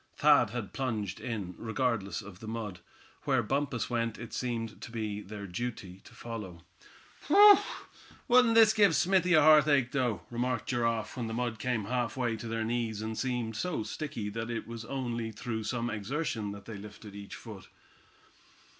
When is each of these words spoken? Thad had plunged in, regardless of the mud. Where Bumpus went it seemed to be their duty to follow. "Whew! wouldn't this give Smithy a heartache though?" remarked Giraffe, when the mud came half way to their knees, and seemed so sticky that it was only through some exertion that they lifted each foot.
Thad 0.17 0.49
had 0.49 0.73
plunged 0.73 1.19
in, 1.19 1.53
regardless 1.59 2.23
of 2.23 2.39
the 2.39 2.47
mud. 2.47 2.79
Where 3.25 3.43
Bumpus 3.43 3.87
went 3.87 4.17
it 4.17 4.33
seemed 4.33 4.81
to 4.81 4.89
be 4.91 5.21
their 5.21 5.45
duty 5.45 5.99
to 6.05 6.15
follow. 6.15 6.63
"Whew! 7.27 7.59
wouldn't 8.27 8.55
this 8.55 8.73
give 8.73 8.95
Smithy 8.95 9.35
a 9.35 9.43
heartache 9.43 9.91
though?" 9.91 10.23
remarked 10.31 10.69
Giraffe, 10.69 11.15
when 11.15 11.27
the 11.27 11.35
mud 11.35 11.59
came 11.59 11.83
half 11.85 12.17
way 12.17 12.35
to 12.37 12.47
their 12.47 12.63
knees, 12.65 13.03
and 13.03 13.15
seemed 13.15 13.55
so 13.55 13.83
sticky 13.83 14.29
that 14.29 14.49
it 14.49 14.65
was 14.65 14.85
only 14.85 15.31
through 15.31 15.65
some 15.65 15.91
exertion 15.91 16.51
that 16.51 16.65
they 16.65 16.77
lifted 16.79 17.13
each 17.13 17.35
foot. 17.35 17.67